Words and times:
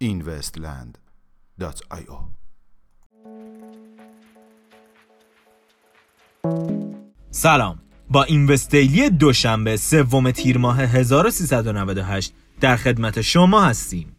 investland.io 0.00 2.18
سلام. 7.30 7.78
با 8.10 8.24
اینوستیلی 8.24 9.10
دوشنبه 9.10 9.76
سوم 9.76 10.30
تیر 10.30 10.58
ماه 10.58 10.80
1398 10.80 12.32
در 12.60 12.76
خدمت 12.76 13.20
شما 13.20 13.64
هستیم. 13.64 14.15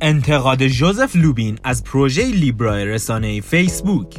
انتقاد 0.00 0.66
جوزف 0.66 1.16
لوبین 1.16 1.58
از 1.64 1.84
پروژه 1.84 2.26
لیبرا 2.26 2.76
رسانه 2.76 3.40
فیسبوک 3.40 4.16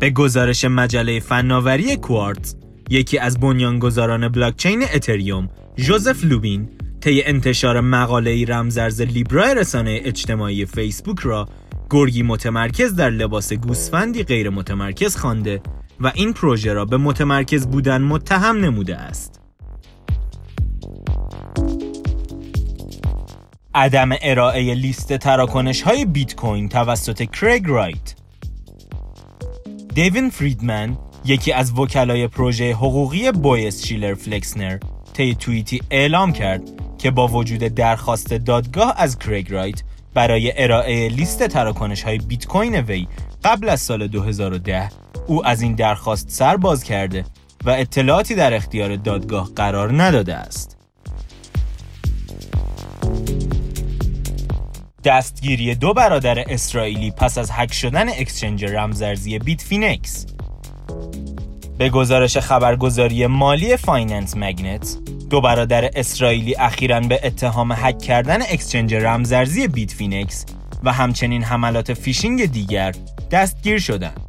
به 0.00 0.10
گزارش 0.10 0.64
مجله 0.64 1.20
فناوری 1.20 1.96
کوارتز 1.96 2.56
یکی 2.90 3.18
از 3.18 3.40
بنیانگذاران 3.40 4.28
بلاکچین 4.28 4.82
اتریوم 4.94 5.48
جوزف 5.76 6.24
لوبین 6.24 6.68
طی 7.00 7.22
انتشار 7.22 7.80
مقاله 7.80 8.44
رمزرز 8.44 9.00
لیبرا 9.00 9.52
رسانه 9.52 10.00
اجتماعی 10.04 10.66
فیسبوک 10.66 11.18
را 11.18 11.48
گرگی 11.90 12.22
متمرکز 12.22 12.94
در 12.94 13.10
لباس 13.10 13.52
گوسفندی 13.52 14.22
غیر 14.22 14.50
متمرکز 14.50 15.16
خوانده 15.16 15.60
و 16.00 16.12
این 16.14 16.32
پروژه 16.32 16.72
را 16.72 16.84
به 16.84 16.96
متمرکز 16.96 17.66
بودن 17.66 18.02
متهم 18.02 18.56
نموده 18.56 18.96
است. 18.96 19.43
عدم 23.74 24.08
ارائه 24.22 24.74
لیست 24.74 25.16
تراکنش 25.16 25.82
های 25.82 26.04
بیت 26.04 26.34
کوین 26.34 26.68
توسط 26.68 27.30
کرگ 27.30 27.62
رایت 27.66 28.14
دیوین 29.94 30.30
فریدمن 30.30 30.98
یکی 31.24 31.52
از 31.52 31.78
وکلای 31.78 32.28
پروژه 32.28 32.72
حقوقی 32.72 33.32
بویس 33.32 33.86
شیلر 33.86 34.14
فلکسنر 34.14 34.78
طی 35.12 35.34
توییتی 35.34 35.82
اعلام 35.90 36.32
کرد 36.32 36.62
که 36.98 37.10
با 37.10 37.28
وجود 37.28 37.60
درخواست 37.60 38.34
دادگاه 38.34 38.94
از 38.96 39.18
کرگ 39.18 39.52
رایت 39.52 39.82
برای 40.14 40.62
ارائه 40.62 41.08
لیست 41.08 41.46
تراکنش 41.46 42.02
های 42.02 42.18
بیت 42.18 42.46
کوین 42.46 42.74
وی 42.74 43.08
قبل 43.44 43.68
از 43.68 43.80
سال 43.80 44.06
2010 44.06 44.88
او 45.26 45.46
از 45.46 45.62
این 45.62 45.74
درخواست 45.74 46.30
سر 46.30 46.56
باز 46.56 46.84
کرده 46.84 47.24
و 47.64 47.70
اطلاعاتی 47.70 48.34
در 48.34 48.54
اختیار 48.54 48.96
دادگاه 48.96 49.50
قرار 49.56 50.02
نداده 50.02 50.34
است. 50.34 50.73
دستگیری 55.04 55.74
دو 55.74 55.94
برادر 55.94 56.52
اسرائیلی 56.52 57.10
پس 57.10 57.38
از 57.38 57.50
هک 57.52 57.72
شدن 57.72 58.08
exchange 58.08 58.64
رمزارزی 58.64 59.38
بیت 59.38 59.62
فینکس 59.62 60.26
به 61.78 61.88
گزارش 61.88 62.38
خبرگزاری 62.38 63.26
مالی 63.26 63.76
Finance 63.76 64.36
Magnates 64.36 64.96
دو 65.30 65.40
برادر 65.40 65.90
اسرائیلی 65.94 66.56
اخیرا 66.58 67.00
به 67.00 67.20
اتهام 67.24 67.72
هک 67.72 67.98
کردن 67.98 68.42
exchange 68.42 68.94
رمزارزی 68.94 69.68
بیت 69.68 69.90
فینکس 69.92 70.46
و 70.84 70.92
همچنین 70.92 71.42
حملات 71.42 71.94
فیشینگ 71.94 72.46
دیگر 72.46 72.94
دستگیر 73.30 73.78
شدند. 73.78 74.20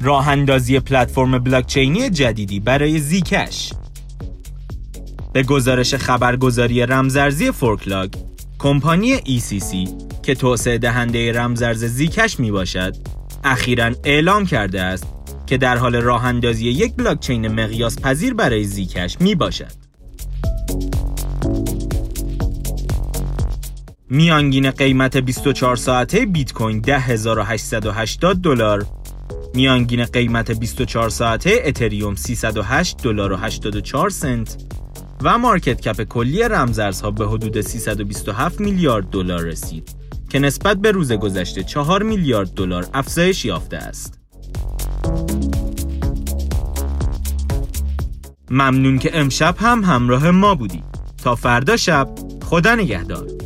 راه 0.00 0.28
اندازی 0.28 0.80
پلتفرم 0.80 1.38
بلاکچینی 1.38 2.10
جدیدی 2.10 2.60
برای 2.60 2.98
زیکش 2.98 3.72
به 5.32 5.42
گزارش 5.42 5.94
خبرگزاری 5.94 6.86
رمزارزی 6.86 7.52
ForkLog 7.52 8.12
کمپانی 8.58 9.16
ECC 9.16 9.88
که 10.22 10.34
توسعه 10.34 10.78
دهنده 10.78 11.32
رمزارز 11.32 11.84
زیکش 11.84 12.40
می 12.40 12.50
باشد 12.50 12.96
اخیرا 13.44 13.90
اعلام 14.04 14.46
کرده 14.46 14.82
است 14.82 15.06
که 15.46 15.56
در 15.56 15.76
حال 15.76 15.96
راه 15.96 16.24
اندازی 16.24 16.68
یک 16.68 16.94
بلاکچین 16.96 17.48
مقیاس 17.48 18.00
پذیر 18.00 18.34
برای 18.34 18.64
زیکش 18.64 19.16
می 19.20 19.34
باشد. 19.34 19.72
میانگین 24.10 24.70
قیمت 24.70 25.16
24 25.16 25.76
ساعته 25.76 26.26
بیت 26.26 26.52
کوین 26.52 26.80
10880 26.80 28.36
دلار 28.36 28.86
میانگین 29.54 30.04
قیمت 30.04 30.50
24 30.50 31.08
ساعته 31.08 31.62
اتریوم 31.64 32.14
308 32.14 33.02
دلار 33.02 33.32
و 33.32 33.36
84 33.36 34.10
سنت 34.10 34.56
و 35.22 35.38
مارکت 35.38 35.80
کپ 35.80 36.02
کلی 36.02 36.42
رمزارزها 36.42 37.10
به 37.10 37.26
حدود 37.26 37.60
327 37.60 38.60
میلیارد 38.60 39.10
دلار 39.10 39.40
رسید 39.40 39.94
که 40.28 40.38
نسبت 40.38 40.76
به 40.76 40.90
روز 40.90 41.12
گذشته 41.12 41.62
4 41.62 42.02
میلیارد 42.02 42.54
دلار 42.54 42.86
افزایش 42.94 43.44
یافته 43.44 43.76
است. 43.76 44.18
ممنون 48.50 48.98
که 48.98 49.18
امشب 49.18 49.56
هم 49.58 49.84
همراه 49.84 50.30
ما 50.30 50.54
بودی 50.54 50.82
تا 51.24 51.34
فردا 51.34 51.76
شب 51.76 52.08
خدا 52.44 52.74
نگهدار 52.74 53.41